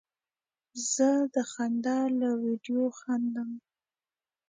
زه 0.91 1.09
د 1.33 1.35
خندا 1.51 1.99
له 2.19 2.29
ویډیو 2.43 2.83
خندم. 2.99 3.49